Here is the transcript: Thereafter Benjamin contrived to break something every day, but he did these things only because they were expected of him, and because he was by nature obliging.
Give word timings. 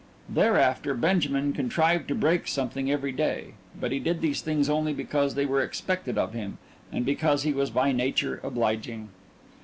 Thereafter 0.27 0.95
Benjamin 0.95 1.53
contrived 1.53 2.07
to 2.07 2.15
break 2.15 2.47
something 2.47 2.89
every 2.89 3.11
day, 3.11 3.53
but 3.79 3.91
he 3.91 3.99
did 3.99 4.19
these 4.19 4.41
things 4.41 4.67
only 4.67 4.93
because 4.93 5.35
they 5.35 5.45
were 5.45 5.61
expected 5.61 6.17
of 6.17 6.33
him, 6.33 6.57
and 6.91 7.05
because 7.05 7.43
he 7.43 7.53
was 7.53 7.69
by 7.69 7.91
nature 7.91 8.39
obliging. 8.43 9.09